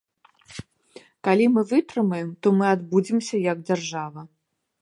Калі 1.27 1.45
мы 1.57 1.61
вытрымаем, 1.73 2.29
то 2.47 2.57
мы 2.57 2.65
адбудземся 2.75 3.35
як 3.51 3.57
дзяржава. 3.69 4.21